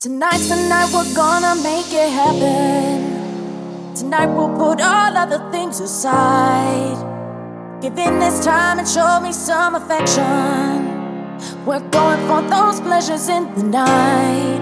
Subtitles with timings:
[0.00, 3.94] Tonight's the night we're gonna make it happen.
[3.94, 6.96] Tonight we'll put all other things aside.
[7.82, 11.66] Give in this time and show me some affection.
[11.66, 14.59] We're going for those pleasures in the night.